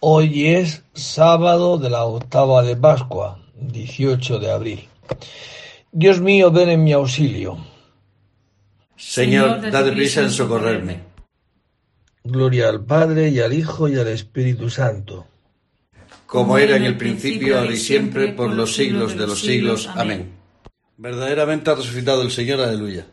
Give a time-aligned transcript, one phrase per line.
[0.00, 4.88] Hoy es sábado de la octava de Pascua, 18 de abril.
[5.90, 7.56] Dios mío, ven en mi auxilio.
[8.94, 11.00] Señor, date prisa en socorrerme.
[12.24, 15.26] Gloria al Padre y al Hijo y al Espíritu Santo.
[16.26, 19.88] Como era en el principio, ahora y siempre, por los siglos de los siglos.
[19.94, 20.32] Amén.
[20.98, 23.06] Verdaderamente ha resucitado el Señor, aleluya.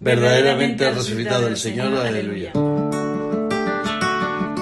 [0.00, 2.52] Verdaderamente ha resucitado el Señor, aleluya.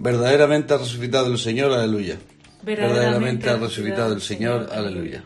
[0.00, 2.18] Verdaderamente ha resucitado el Señor, aleluya.
[2.62, 5.24] Verdaderamente ha resucitado el Señor, aleluya.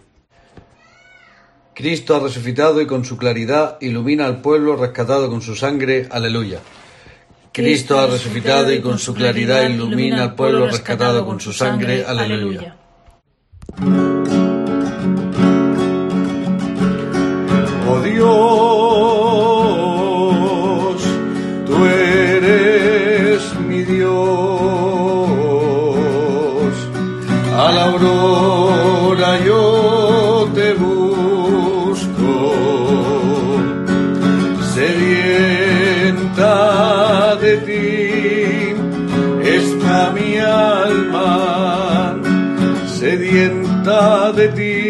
[1.75, 6.61] Cristo ha resucitado y con su claridad ilumina al pueblo rescatado con su sangre, aleluya.
[7.53, 12.77] Cristo ha resucitado y con su claridad ilumina al pueblo rescatado con su sangre, aleluya.
[17.91, 19.31] Oh Dios,
[27.83, 32.34] aurora yo te busco,
[34.74, 36.57] sedienta
[37.45, 38.74] de ti
[39.58, 42.14] está mi alma,
[42.86, 44.83] sedienta de ti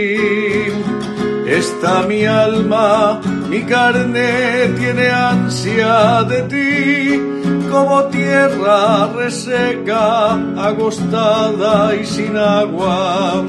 [1.60, 4.30] está mi alma, mi carne
[4.78, 7.31] tiene ansia de ti
[7.72, 13.42] como tierra reseca, agostada y sin agua.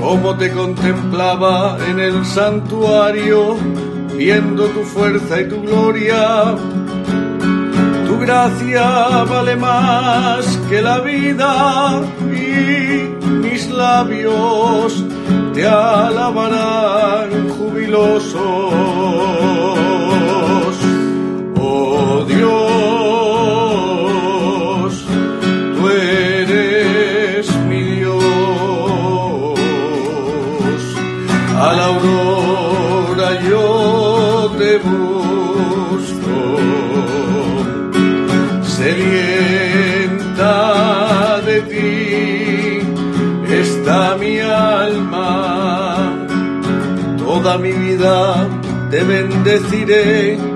[0.00, 3.56] Como te contemplaba en el santuario,
[4.16, 6.56] viendo tu fuerza y tu gloria.
[8.08, 15.04] Tu gracia vale más que la vida y mis labios
[15.54, 19.06] te alabarán jubilosos.
[22.26, 22.52] Dios,
[25.76, 28.24] tú eres mi Dios.
[31.58, 36.36] A la aurora yo te busco.
[38.62, 40.54] Sedienta
[41.42, 42.80] de ti
[43.52, 45.30] está mi alma.
[47.18, 48.48] Toda mi vida
[48.90, 50.55] te bendeciré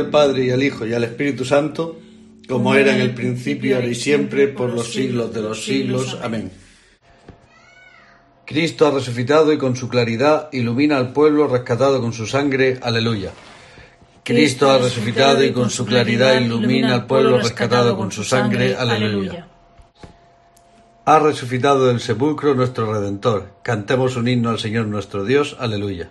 [0.00, 1.98] Al Padre y al Hijo y al Espíritu Santo,
[2.48, 6.18] como era en el principio, ahora y siempre, por los siglos de los siglos.
[6.22, 6.50] Amén.
[8.44, 12.80] Cristo ha resucitado y con su claridad ilumina al pueblo rescatado con su sangre.
[12.82, 13.30] Aleluya.
[14.24, 18.74] Cristo ha resucitado y con su claridad ilumina al pueblo rescatado con su sangre.
[18.74, 19.46] Aleluya.
[21.04, 23.60] Ha resucitado del sepulcro nuestro Redentor.
[23.62, 25.56] Cantemos un himno al Señor nuestro Dios.
[25.58, 26.10] Aleluya.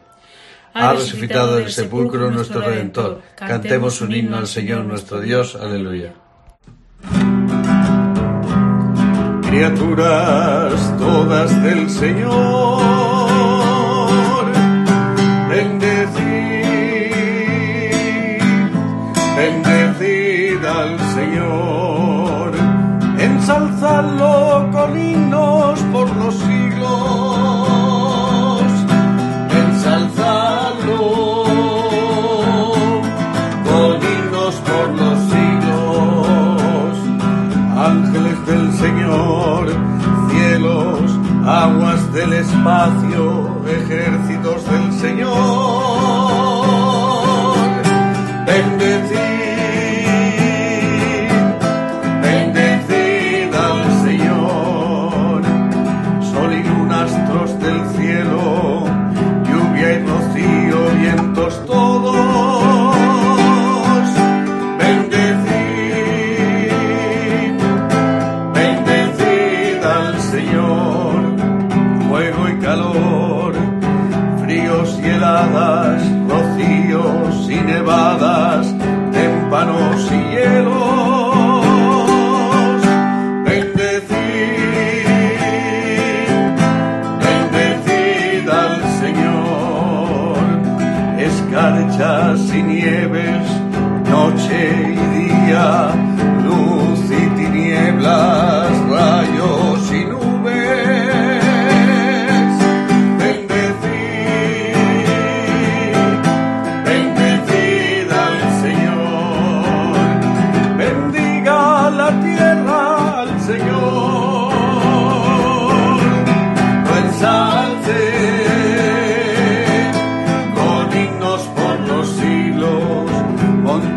[0.73, 3.21] Ha resucitado del sepulcro nuestro Redentor.
[3.35, 5.55] Cantemos un himno al Señor nuestro Dios.
[5.55, 6.13] Aleluya.
[9.49, 12.98] Criaturas todas del Señor,
[42.13, 45.29] del espacio, ejércitos del Señor,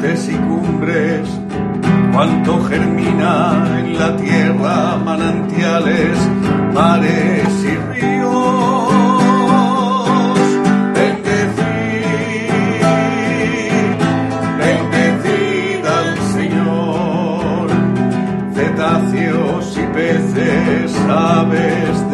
[0.03, 1.29] montes y cumbres,
[2.13, 6.19] cuanto germina en la tierra, manantiales,
[6.75, 8.93] mares y ríos.
[10.95, 12.51] Bendecid,
[14.59, 17.69] bendecid al Señor,
[18.55, 22.12] cetáceos y peces, aves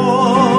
[0.00, 0.49] Señor.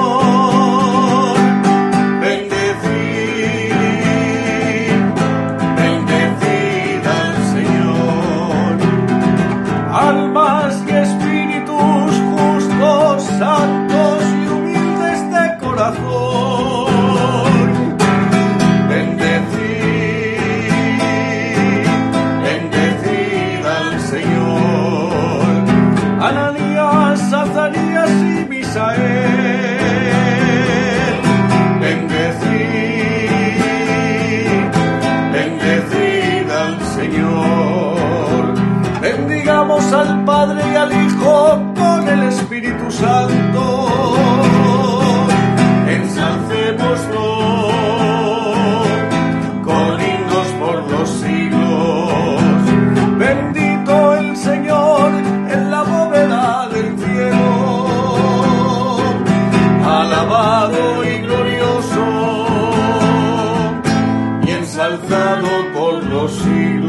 [64.91, 66.81] Y ensalzado por los siglos.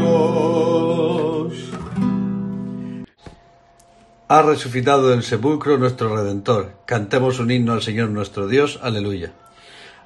[4.27, 6.81] Ha resucitado del sepulcro nuestro Redentor.
[6.85, 8.79] Cantemos un himno al Señor nuestro Dios.
[8.81, 9.33] Aleluya.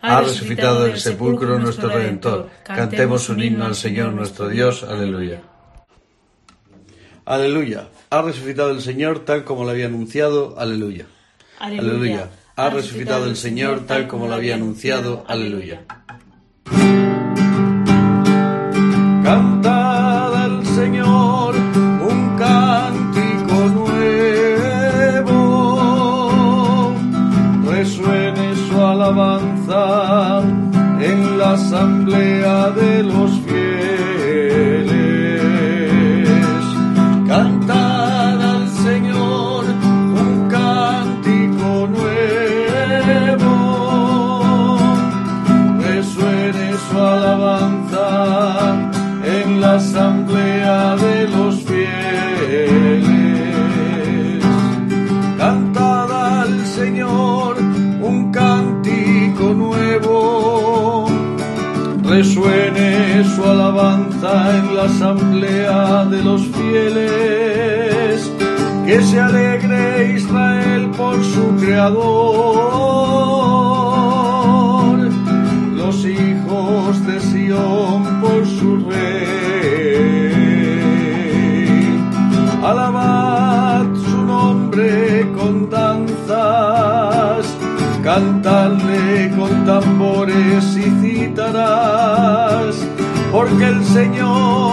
[0.01, 2.49] Ha resucitado del sepulcro nuestro Redentor.
[2.63, 4.83] Cantemos un himno al Señor nuestro Dios.
[4.83, 5.41] Aleluya.
[7.25, 7.89] Aleluya.
[8.09, 10.55] Ha resucitado el Señor tal como lo había anunciado.
[10.57, 11.05] Aleluya.
[11.59, 12.29] Aleluya.
[12.55, 15.25] Ha resucitado el Señor tal como lo había anunciado.
[15.27, 15.83] Aleluya.
[93.49, 94.66] Porque el Señor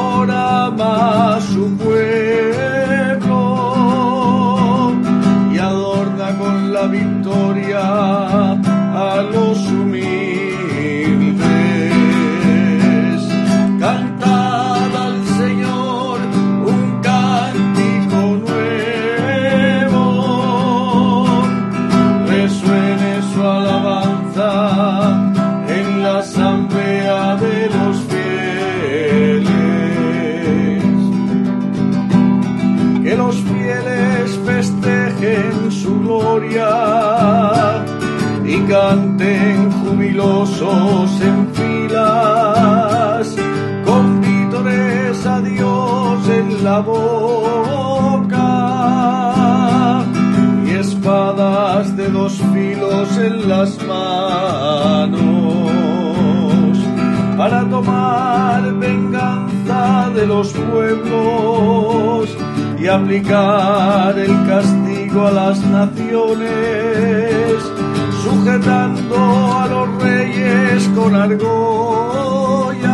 [71.04, 72.88] con argollas,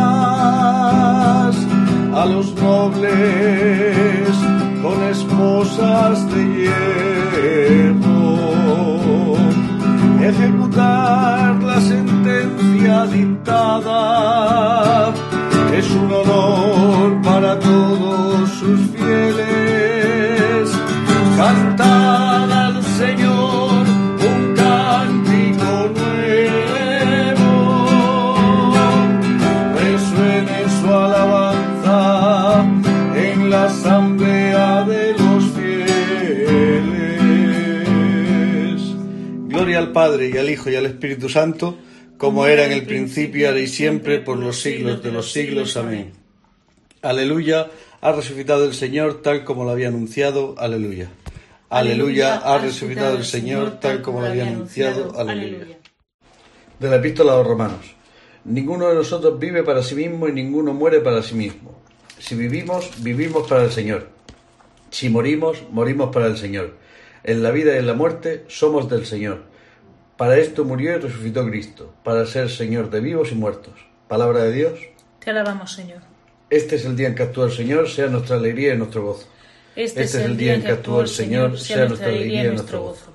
[2.13, 4.27] a los nobles
[4.83, 6.30] con esposas
[40.31, 41.77] Padre y al Hijo y al Espíritu Santo,
[42.17, 45.75] como era en el principio, ahora y siempre, por los siglos de los siglos.
[45.77, 46.13] Amén.
[47.01, 47.69] Aleluya,
[47.99, 50.55] ha resucitado el Señor tal como lo había anunciado.
[50.57, 51.09] Aleluya.
[51.69, 55.17] Aleluya, ha resucitado el Señor tal como lo había anunciado.
[55.17, 55.77] Aleluya.
[56.79, 57.95] De la epístola a los romanos.
[58.43, 61.79] Ninguno de nosotros vive para sí mismo y ninguno muere para sí mismo.
[62.19, 64.09] Si vivimos, vivimos para el Señor.
[64.89, 66.75] Si morimos, morimos para el Señor.
[67.23, 69.50] En la vida y en la muerte somos del Señor.
[70.21, 73.73] Para esto murió y resucitó Cristo, para ser Señor de vivos y muertos.
[74.07, 74.79] Palabra de Dios.
[75.19, 75.97] Te alabamos, Señor.
[76.51, 79.25] Este es el día en que actúa el Señor, sea nuestra alegría y nuestro gozo.
[79.75, 83.11] Este, es el día en que actúa el Señor, sea nuestra alegría y nuestro gozo.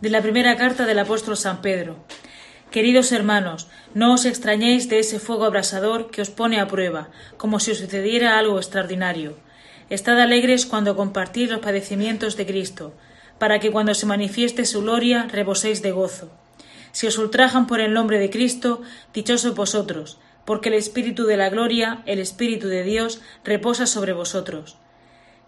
[0.00, 1.96] De la primera carta del apóstol San Pedro.
[2.70, 7.60] Queridos hermanos, no os extrañéis de ese fuego abrasador que os pone a prueba, como
[7.60, 9.36] si os sucediera algo extraordinario.
[9.90, 12.94] Estad alegres cuando compartís los padecimientos de Cristo,
[13.38, 16.30] para que cuando se manifieste su gloria reboséis de gozo.
[16.92, 21.50] Si os ultrajan por el nombre de Cristo, dichosos vosotros, porque el Espíritu de la
[21.50, 24.76] gloria, el Espíritu de Dios, reposa sobre vosotros.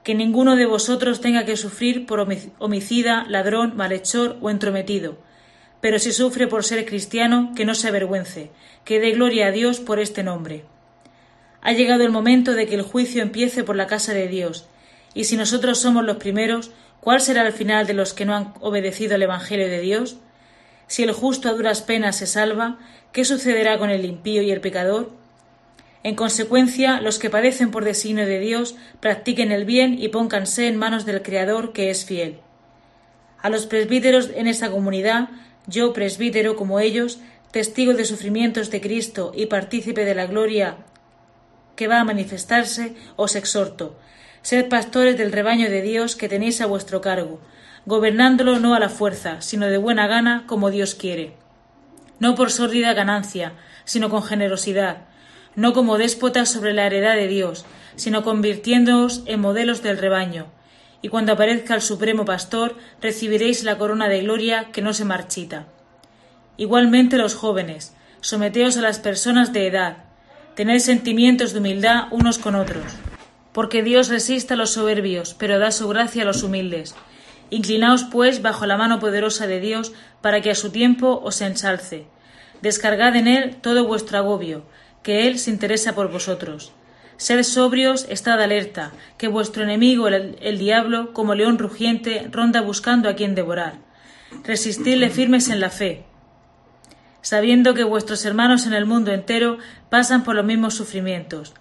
[0.05, 2.27] Que ninguno de vosotros tenga que sufrir por
[2.59, 5.19] homicida, ladrón, malhechor o entrometido.
[5.81, 8.51] Pero si sufre por ser cristiano, que no se avergüence,
[8.85, 10.65] que dé gloria a Dios por este nombre.
[11.63, 14.67] Ha llegado el momento de que el juicio empiece por la casa de Dios,
[15.15, 18.55] y si nosotros somos los primeros, ¿cuál será el final de los que no han
[18.61, 20.17] obedecido al Evangelio de Dios?
[20.87, 22.79] Si el justo a duras penas se salva,
[23.13, 25.11] ¿qué sucederá con el impío y el pecador?
[26.03, 30.79] En consecuencia, los que padecen por designio de Dios practiquen el bien y pónganse en
[30.79, 32.41] manos del Creador que es fiel.
[33.43, 35.29] A los presbíteros en esta comunidad,
[35.67, 40.77] yo, presbítero como ellos, testigo de sufrimientos de Cristo y partícipe de la gloria
[41.77, 43.97] que va a manifestarse, os exhorto.
[44.43, 47.41] Sed pastores del rebaño de Dios que tenéis a vuestro cargo,
[47.87, 51.35] gobernándolo no a la fuerza, sino de buena gana, como Dios quiere.
[52.19, 53.53] No por sórdida ganancia,
[53.85, 54.99] sino con generosidad,
[55.57, 57.65] no como déspotas sobre la heredad de Dios,
[57.97, 60.47] sino convirtiéndoos en modelos del rebaño.
[61.03, 65.67] Y cuando aparezca el Supremo Pastor, recibiréis la corona de gloria que no se marchita.
[66.57, 70.05] Igualmente los jóvenes, someteos a las personas de edad,
[70.55, 72.85] tened sentimientos de humildad unos con otros.
[73.61, 76.95] Porque Dios resiste a los soberbios, pero da su gracia a los humildes.
[77.51, 82.07] Inclinaos, pues, bajo la mano poderosa de Dios, para que a su tiempo os ensalce.
[82.63, 84.65] Descargad en él todo vuestro agobio,
[85.03, 86.73] que él se interesa por vosotros.
[87.19, 93.11] Sed sobrios, estad alerta, que vuestro enemigo, el, el, diablo, como león rugiente, ronda buscando
[93.11, 93.75] a quien devorar.
[94.43, 96.07] Resistidle firmes en la fe,
[97.21, 99.59] sabiendo que vuestros hermanos en el mundo entero
[99.91, 101.53] pasan por los mismos sufrimientos.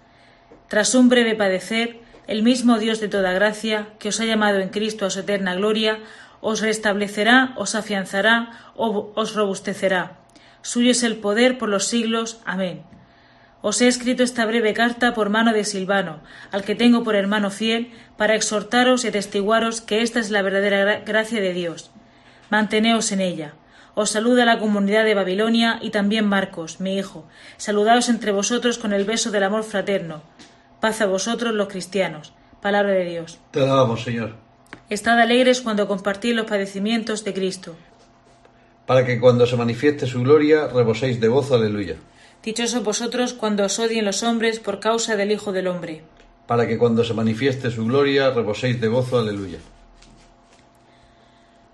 [0.70, 1.98] Tras un breve padecer,
[2.28, 5.56] el mismo Dios de toda gracia, que os ha llamado en Cristo a su eterna
[5.56, 5.98] gloria,
[6.40, 10.18] os restablecerá, os afianzará, os robustecerá.
[10.62, 12.38] Suyo es el poder por los siglos.
[12.44, 12.84] Amén.
[13.62, 16.20] Os he escrito esta breve carta por mano de Silvano,
[16.52, 21.00] al que tengo por hermano fiel, para exhortaros y atestiguaros que esta es la verdadera
[21.00, 21.90] gracia de Dios.
[22.48, 23.54] Manteneos en ella.
[23.96, 27.26] Os saluda la comunidad de Babilonia y también Marcos, mi hijo.
[27.56, 30.22] Saludaos entre vosotros con el beso del amor fraterno.
[30.80, 32.32] Paz a vosotros los cristianos.
[32.62, 33.38] Palabra de Dios.
[33.50, 34.34] Te alabamos, Señor.
[34.88, 37.76] Estad alegres cuando compartís los padecimientos de Cristo.
[38.86, 41.54] Para que cuando se manifieste su gloria reboséis de gozo.
[41.54, 41.96] Aleluya.
[42.42, 46.02] Dichosos vosotros cuando os odien los hombres por causa del Hijo del Hombre.
[46.46, 49.18] Para que cuando se manifieste su gloria reboséis de gozo.
[49.18, 49.58] Aleluya.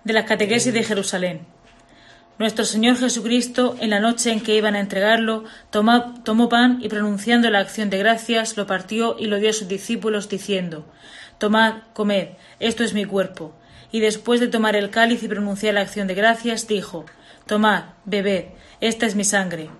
[0.05, 1.41] De las catequesis de Jerusalén.
[2.38, 7.49] Nuestro Señor Jesucristo, en la noche en que iban a entregarlo, tomó, pan y pronunciando
[7.49, 10.85] la acción de gracias, lo partió y lo dio a sus discípulos, diciendo
[11.38, 12.28] Tomad, comed,
[12.61, 13.55] esto es mi cuerpo.
[13.90, 17.07] Y después de tomar el cáliz y pronunciar la acción de gracias, dijo
[17.47, 18.49] Tomad, bebed,
[18.83, 19.71] esta es mi sangre.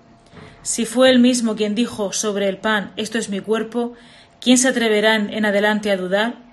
[0.63, 3.93] Si fue él mismo quien dijo sobre el pan Esto es mi cuerpo,
[4.41, 6.46] ¿quién se atreverá en adelante a dudar?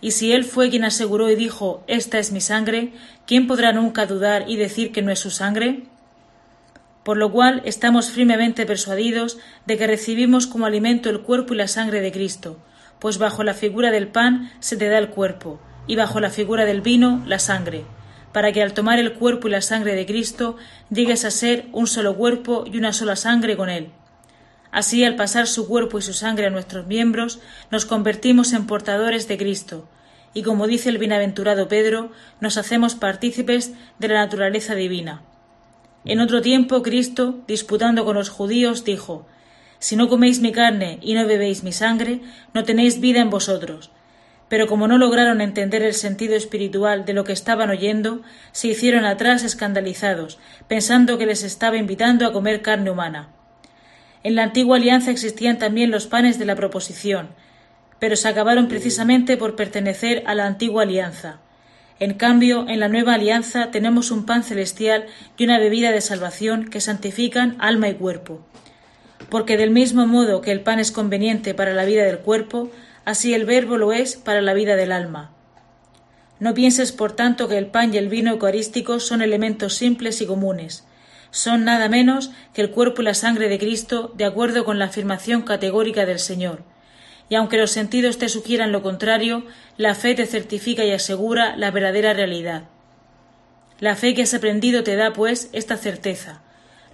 [0.00, 2.92] Y si él fue quien aseguró y dijo Esta es mi sangre,
[3.26, 5.84] ¿quién podrá nunca dudar y decir que no es su sangre?
[7.02, 11.68] Por lo cual estamos firmemente persuadidos de que recibimos como alimento el cuerpo y la
[11.68, 12.58] sangre de Cristo,
[12.98, 16.64] pues bajo la figura del pan se te da el cuerpo, y bajo la figura
[16.64, 17.84] del vino la sangre,
[18.32, 20.56] para que al tomar el cuerpo y la sangre de Cristo
[20.90, 23.90] llegues a ser un solo cuerpo y una sola sangre con él.
[24.70, 29.26] Así, al pasar su cuerpo y su sangre a nuestros miembros, nos convertimos en portadores
[29.26, 29.88] de Cristo,
[30.34, 35.22] y como dice el bienaventurado Pedro, nos hacemos partícipes de la naturaleza divina.
[36.04, 39.26] En otro tiempo, Cristo, disputando con los judíos, dijo
[39.78, 42.20] Si no coméis mi carne y no bebéis mi sangre,
[42.54, 43.90] no tenéis vida en vosotros.
[44.48, 49.04] Pero como no lograron entender el sentido espiritual de lo que estaban oyendo, se hicieron
[49.04, 53.28] atrás escandalizados, pensando que les estaba invitando a comer carne humana.
[54.22, 57.28] En la antigua alianza existían también los panes de la proposición,
[57.98, 61.40] pero se acabaron precisamente por pertenecer a la antigua alianza.
[62.00, 66.68] En cambio, en la nueva alianza tenemos un pan celestial y una bebida de salvación
[66.70, 68.46] que santifican alma y cuerpo.
[69.30, 72.70] Porque del mismo modo que el pan es conveniente para la vida del cuerpo,
[73.04, 75.32] así el verbo lo es para la vida del alma.
[76.38, 80.26] No pienses, por tanto, que el pan y el vino eucarísticos son elementos simples y
[80.26, 80.84] comunes,
[81.30, 84.86] son nada menos que el cuerpo y la sangre de Cristo, de acuerdo con la
[84.86, 86.62] afirmación categórica del Señor.
[87.28, 89.44] Y aunque los sentidos te sugieran lo contrario,
[89.76, 92.64] la fe te certifica y asegura la verdadera realidad.
[93.80, 96.40] La fe que has aprendido te da, pues, esta certeza.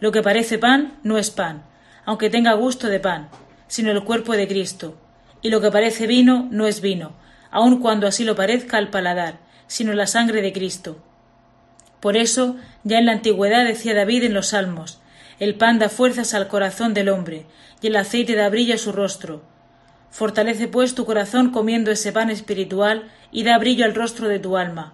[0.00, 1.62] Lo que parece pan no es pan,
[2.04, 3.30] aunque tenga gusto de pan,
[3.68, 4.98] sino el cuerpo de Cristo.
[5.40, 7.12] Y lo que parece vino no es vino,
[7.50, 10.98] aun cuando así lo parezca al paladar, sino la sangre de Cristo.
[12.04, 15.00] Por eso, ya en la antigüedad decía David en los Salmos,
[15.40, 17.46] el pan da fuerzas al corazón del hombre,
[17.80, 19.40] y el aceite da brillo a su rostro.
[20.10, 24.58] Fortalece pues tu corazón comiendo ese pan espiritual y da brillo al rostro de tu
[24.58, 24.92] alma.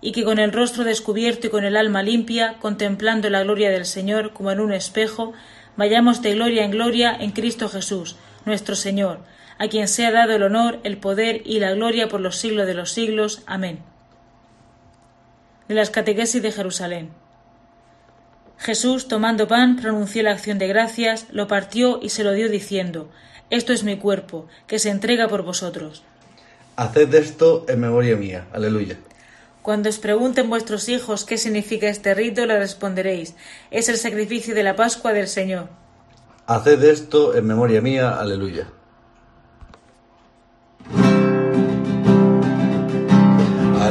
[0.00, 3.84] Y que con el rostro descubierto y con el alma limpia, contemplando la gloria del
[3.84, 5.32] Señor como en un espejo,
[5.76, 9.24] vayamos de gloria en gloria en Cristo Jesús, nuestro Señor,
[9.58, 12.74] a quien sea dado el honor, el poder y la gloria por los siglos de
[12.74, 13.42] los siglos.
[13.44, 13.80] Amén
[15.68, 17.10] de las catequesis de Jerusalén.
[18.58, 23.08] Jesús, tomando pan, pronunció la acción de gracias, lo partió y se lo dio diciendo,
[23.50, 26.02] Esto es mi cuerpo, que se entrega por vosotros.
[26.76, 28.46] Haced esto en memoria mía.
[28.52, 28.98] Aleluya.
[29.62, 33.34] Cuando os pregunten vuestros hijos qué significa este rito, le responderéis,
[33.70, 35.68] es el sacrificio de la Pascua del Señor.
[36.46, 38.18] Haced esto en memoria mía.
[38.18, 38.68] Aleluya.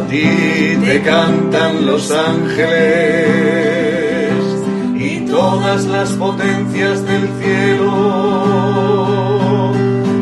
[0.10, 2.68] Ti te cantan los ángeles
[4.96, 7.92] y todas las potencias del cielo.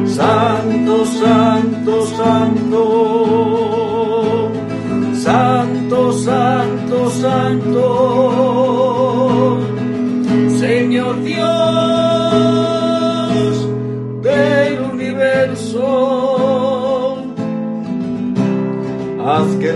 [0.07, 2.81] Santo, santo, santo,
[5.13, 7.85] santo, santo, santo,
[10.59, 11.84] Señor Dios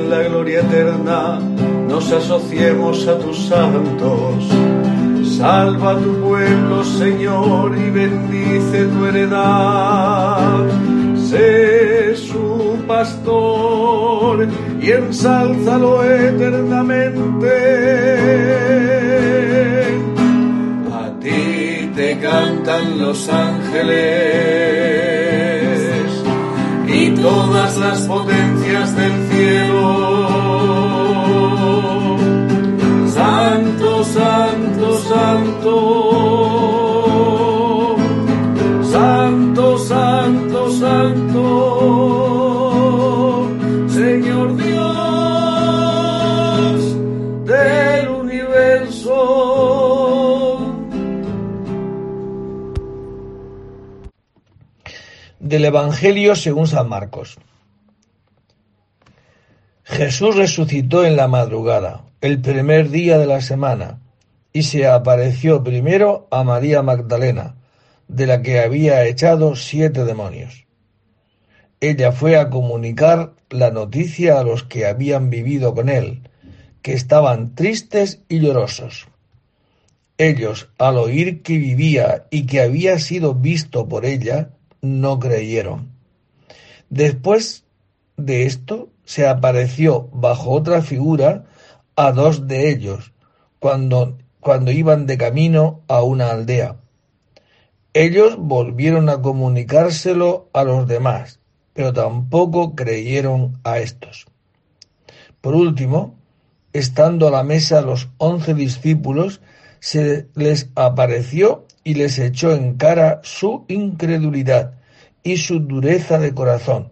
[0.09, 1.39] la gloria eterna
[1.87, 4.49] nos asociemos a tus santos.
[5.37, 10.65] Salva tu pueblo, Señor, y bendice tu heredad.
[11.29, 14.47] Sé su pastor
[14.81, 17.53] y ensálzalo eternamente.
[20.91, 24.49] A ti te cantan los ángeles
[26.87, 29.18] y todas las potencias del
[33.13, 35.75] Santo, santo, santo.
[38.91, 41.45] Santo, santo, santo.
[43.89, 44.80] Señor Dios
[47.45, 49.15] del universo.
[55.39, 57.38] Del Evangelio según San Marcos.
[59.89, 63.99] Jesús resucitó en la madrugada, el primer día de la semana,
[64.54, 67.56] y se apareció primero a María Magdalena,
[68.08, 70.67] de la que había echado siete demonios.
[71.82, 76.21] Ella fue a comunicar la noticia a los que habían vivido con él,
[76.84, 79.08] que estaban tristes y llorosos.
[80.19, 85.89] Ellos, al oír que vivía y que había sido visto por ella, no creyeron.
[86.89, 87.63] Después
[88.17, 91.45] de esto, se apareció bajo otra figura
[91.95, 93.11] a dos de ellos,
[93.57, 96.75] cuando, cuando iban de camino a una aldea.
[97.95, 101.39] Ellos volvieron a comunicárselo a los demás,
[101.73, 104.27] pero tampoco creyeron a estos.
[105.41, 106.13] Por último,
[106.71, 109.41] estando a la mesa los once discípulos,
[109.79, 114.75] se les apareció y les echó en cara su incredulidad
[115.23, 116.91] y su dureza de corazón,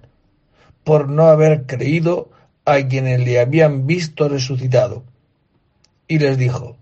[0.87, 2.29] por no haber creído
[2.63, 5.03] a quienes le habían visto resucitado.
[6.07, 6.77] Y les dijo,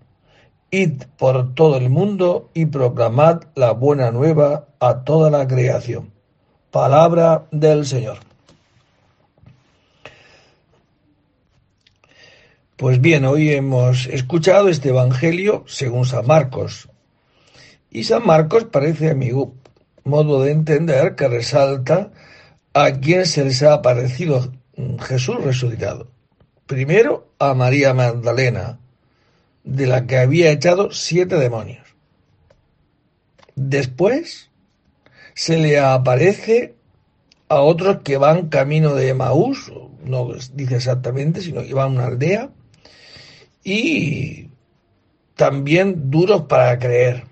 [0.70, 6.12] Id por todo el mundo y proclamad la buena nueva a toda la creación.
[6.70, 8.18] Palabra del Señor.
[12.76, 16.88] Pues bien, hoy hemos escuchado este Evangelio según San Marcos.
[17.90, 19.32] Y San Marcos parece, a mi
[20.04, 22.12] modo de entender, que resalta
[22.76, 24.52] a quien se les ha aparecido
[25.00, 26.08] Jesús resucitado.
[26.66, 28.78] Primero a María Magdalena,
[29.64, 31.86] de la que había echado siete demonios.
[33.54, 34.50] Después
[35.32, 36.74] se le aparece
[37.48, 39.72] a otros que van camino de Maús,
[40.04, 42.50] no dice exactamente, sino que van a una aldea,
[43.64, 44.50] y
[45.34, 47.24] también duros para creer.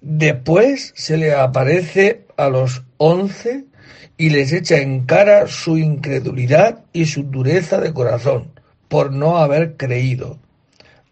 [0.00, 3.66] Después se le aparece a los once
[4.16, 8.52] y les echa en cara su incredulidad y su dureza de corazón
[8.88, 10.38] por no haber creído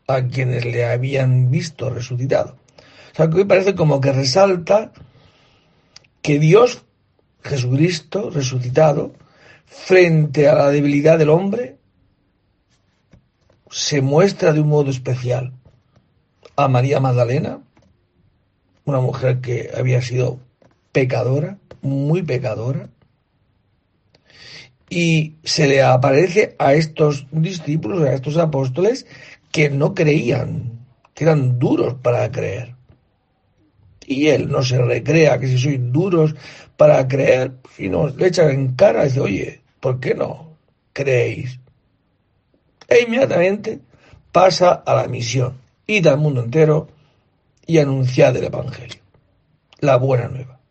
[0.07, 2.57] a quienes le habían visto resucitado.
[3.13, 4.93] O sea, que hoy parece como que resalta
[6.23, 6.85] que Dios,
[7.43, 9.13] Jesucristo, resucitado,
[9.67, 11.77] frente a la debilidad del hombre,
[13.71, 15.53] se muestra de un modo especial
[16.57, 17.61] a María Magdalena,
[18.85, 20.39] una mujer que había sido
[20.93, 22.89] pecadora, muy pecadora,
[24.89, 29.07] y se le aparece a estos discípulos, a estos apóstoles,
[29.51, 32.75] que no creían, que eran duros para creer.
[34.07, 36.35] Y él no se recrea que si sois duros
[36.77, 40.59] para creer, sino le echan en cara y dice, oye, ¿por qué no
[40.93, 41.59] creéis?
[42.87, 43.81] E inmediatamente
[44.31, 46.89] pasa a la misión, id al mundo entero
[47.67, 49.01] y anunciad el Evangelio,
[49.81, 50.62] la buena nueva.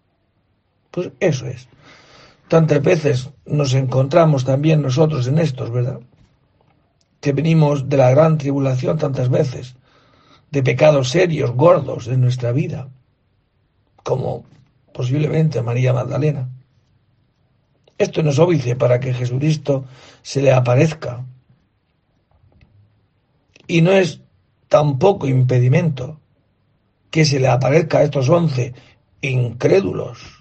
[0.91, 1.67] Pues eso es.
[2.49, 6.01] Tantas veces nos encontramos también nosotros en estos, ¿verdad?
[7.21, 9.75] Que venimos de la gran tribulación tantas veces,
[10.51, 12.89] de pecados serios, gordos en nuestra vida,
[14.03, 14.43] como
[14.93, 16.49] posiblemente María Magdalena.
[17.97, 19.85] Esto no es óbice para que Jesucristo
[20.21, 21.23] se le aparezca.
[23.65, 24.19] Y no es
[24.67, 26.19] tampoco impedimento
[27.11, 28.73] que se le aparezca a estos once
[29.21, 30.40] incrédulos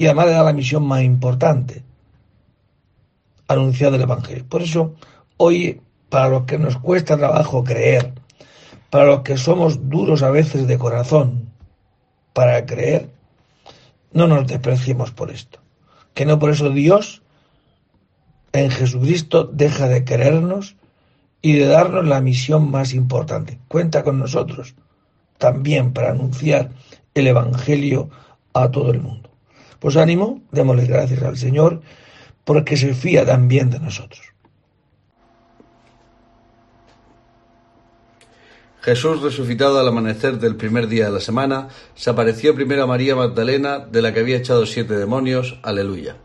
[0.00, 1.84] y además le da la misión más importante,
[3.48, 4.46] anunciar el Evangelio.
[4.48, 4.94] Por eso,
[5.36, 8.14] hoy, para los que nos cuesta trabajo creer,
[8.88, 11.50] para los que somos duros a veces de corazón
[12.32, 13.10] para creer,
[14.14, 15.58] no nos despreciemos por esto.
[16.14, 17.20] Que no por eso Dios
[18.54, 20.76] en Jesucristo deja de querernos
[21.42, 23.58] y de darnos la misión más importante.
[23.68, 24.74] Cuenta con nosotros
[25.36, 26.70] también para anunciar
[27.12, 28.08] el Evangelio
[28.54, 29.29] a todo el mundo.
[29.80, 31.82] Pues ánimo, démosle gracias al Señor
[32.44, 34.20] porque se fía también de nosotros.
[38.82, 43.14] Jesús, resucitado al amanecer del primer día de la semana, se apareció primero a María
[43.14, 45.58] Magdalena, de la que había echado siete demonios.
[45.62, 46.16] Aleluya.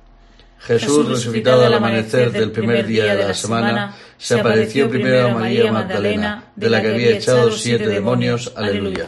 [0.60, 5.72] Jesús, resucitado al amanecer del primer día de la semana, se apareció primero a María
[5.72, 8.54] Magdalena, de la que había echado siete demonios.
[8.56, 9.08] Aleluya.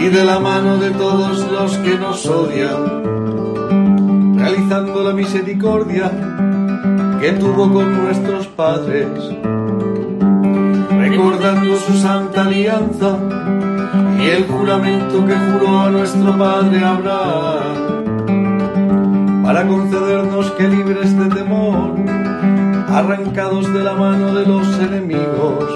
[0.00, 3.04] y de la mano de todos los que nos odian,
[4.38, 6.10] realizando la misericordia
[7.20, 9.10] que tuvo con nuestros padres,
[10.90, 13.18] recordando su santa alianza
[14.18, 18.00] y el juramento que juró a nuestro padre Abraham,
[19.42, 21.96] para concedernos que libres de temor,
[22.88, 25.66] arrancados de la mano de los enemigos,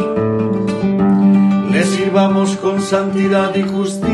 [1.70, 4.13] le sirvamos con santidad y justicia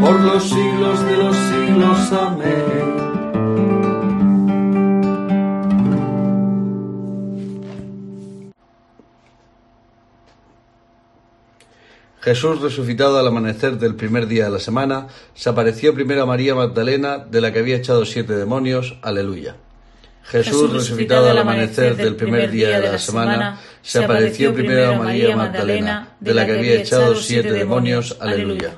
[0.00, 2.12] por los siglos de los siglos.
[2.12, 2.96] Amén.
[12.20, 16.56] Jesús, resucitado al amanecer del primer día de la semana, se apareció primero a María
[16.56, 18.96] Magdalena, de la que había echado siete demonios.
[19.02, 19.54] Aleluya.
[20.24, 25.36] Jesús, resucitado al amanecer del primer día de la semana, se apareció primero a María
[25.36, 28.16] Magdalena, de la que había echado siete demonios.
[28.20, 28.74] Aleluya.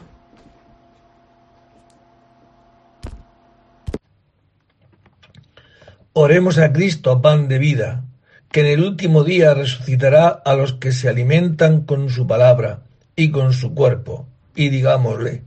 [6.20, 8.04] Oremos a Cristo, pan de vida,
[8.50, 12.82] que en el último día resucitará a los que se alimentan con su palabra
[13.14, 14.26] y con su cuerpo,
[14.56, 15.44] y digámosle,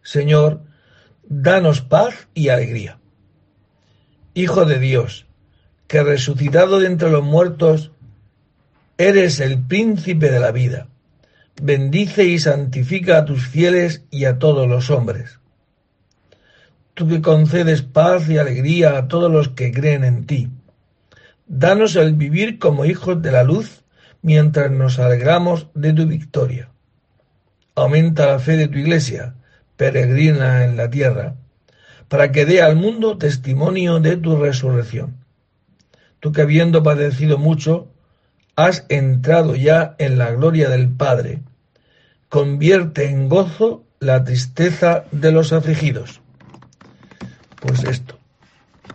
[0.00, 0.62] Señor,
[1.28, 2.98] danos paz y alegría.
[4.32, 5.26] Hijo de Dios,
[5.86, 7.90] que resucitado de entre los muertos,
[8.96, 10.88] eres el príncipe de la vida.
[11.60, 15.40] Bendice y santifica a tus fieles y a todos los hombres
[16.96, 20.48] tú que concedes paz y alegría a todos los que creen en ti.
[21.46, 23.84] Danos el vivir como hijos de la luz
[24.22, 26.70] mientras nos alegramos de tu victoria.
[27.74, 29.34] Aumenta la fe de tu iglesia,
[29.76, 31.34] peregrina en la tierra,
[32.08, 35.18] para que dé al mundo testimonio de tu resurrección.
[36.18, 37.88] Tú que habiendo padecido mucho,
[38.56, 41.42] has entrado ya en la gloria del Padre.
[42.30, 46.22] Convierte en gozo la tristeza de los afligidos
[47.84, 48.18] esto,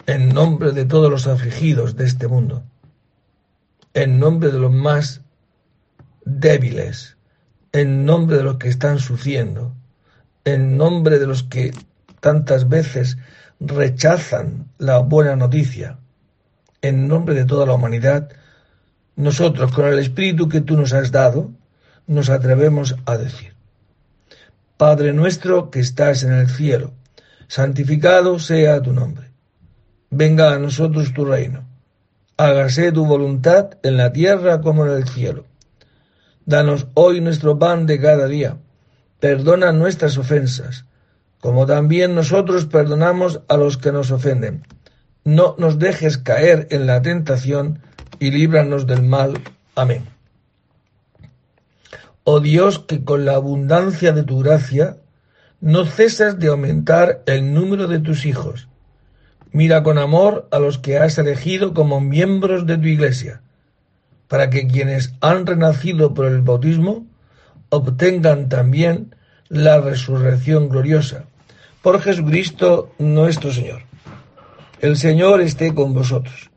[0.06, 2.64] en nombre de todos los afligidos de este mundo,
[3.94, 5.22] en nombre de los más
[6.26, 7.18] débiles,
[7.72, 9.74] en nombre de los que están sufriendo,
[10.46, 11.74] en nombre de los que
[12.20, 13.18] tantas veces
[13.60, 15.98] rechazan la buena noticia,
[16.82, 18.30] en nombre de toda la humanidad,
[19.16, 21.52] nosotros con el Espíritu que tú nos has dado,
[22.08, 23.54] nos atrevemos a decir,
[24.78, 26.94] Padre nuestro que estás en el cielo,
[27.52, 29.30] santificado sea tu nombre.
[30.10, 31.68] Venga a nosotros tu reino.
[32.38, 35.44] Hágase tu voluntad en la tierra como en el cielo.
[36.46, 38.56] Danos hoy nuestro pan de cada día.
[39.20, 40.86] Perdona nuestras ofensas,
[41.42, 44.66] como también nosotros perdonamos a los que nos ofenden.
[45.26, 47.82] No nos dejes caer en la tentación
[48.18, 49.34] y líbranos del mal.
[49.76, 50.08] Amén.
[52.24, 55.01] Oh Dios, que con la abundancia de tu gracia
[55.62, 58.68] no cesas de aumentar el número de tus hijos.
[59.52, 63.42] Mira con amor a los que has elegido como miembros de tu iglesia,
[64.28, 67.06] para que quienes han renacido por el bautismo
[67.70, 69.16] obtengan también
[69.50, 71.26] la resurrección gloriosa,
[71.82, 73.84] por Jesucristo nuestro Señor.
[74.80, 76.50] El Señor esté con vosotros.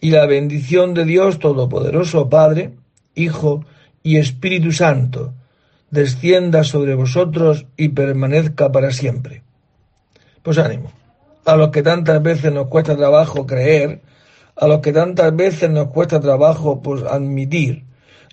[0.00, 2.72] Y la bendición de Dios Todopoderoso, Padre,
[3.14, 3.64] Hijo
[4.02, 5.34] y Espíritu Santo,
[5.94, 9.42] descienda sobre vosotros y permanezca para siempre.
[10.42, 10.92] Pues ánimo.
[11.46, 14.02] A los que tantas veces nos cuesta trabajo creer,
[14.56, 17.84] a los que tantas veces nos cuesta trabajo pues, admitir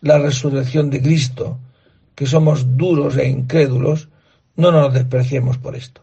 [0.02, 1.60] la resurrección de Cristo,
[2.16, 4.10] que somos duros e incrédulos,
[4.56, 6.02] no nos despreciemos por esto.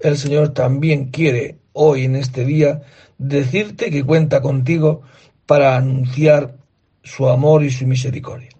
[0.00, 2.82] El Señor también quiere hoy en este día
[3.18, 5.02] decirte que cuenta contigo
[5.46, 6.56] para anunciar
[7.02, 8.50] su amor y su misericordia.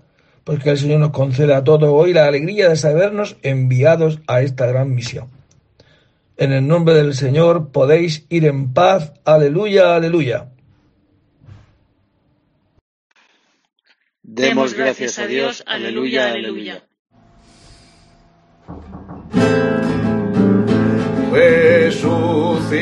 [0.48, 4.64] Porque el Señor nos conceda a todos hoy la alegría de sabernos enviados a esta
[4.64, 5.28] gran misión.
[6.38, 9.12] En el nombre del Señor podéis ir en paz.
[9.26, 10.48] Aleluya, aleluya.
[14.22, 15.62] Demos gracias a Dios.
[15.66, 16.82] Aleluya, aleluya.
[21.30, 22.78] Resucitó